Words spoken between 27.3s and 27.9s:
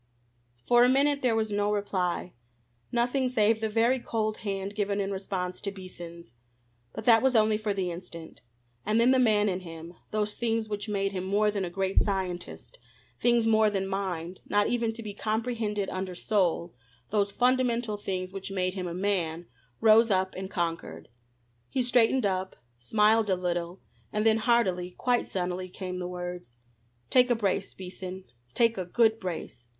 brace,